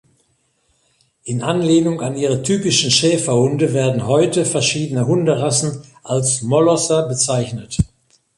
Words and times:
In 1.25 1.43
Anlehnung 1.43 2.01
an 2.01 2.15
ihre 2.15 2.41
typischen 2.41 2.89
Schäferhunde 2.89 3.71
werden 3.71 4.07
heute 4.07 4.45
verschiedene 4.45 5.05
Hunderassen 5.05 5.83
als 6.03 6.41
"Molosser" 6.41 7.07
bezeichnet. 7.07 7.77